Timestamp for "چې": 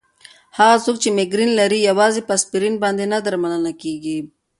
1.03-1.09